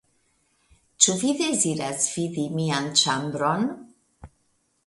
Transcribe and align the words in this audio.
Ĉu 1.05 1.15
vi 1.23 1.33
deziras 1.43 2.09
vidi 2.15 2.47
mian 2.57 2.91
ĉambron? 3.03 3.71